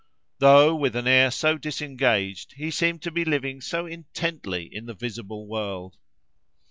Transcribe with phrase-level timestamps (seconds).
[0.39, 4.95] —Though with an air so disengaged, he seemed to be living so intently in the
[4.95, 5.95] visible world!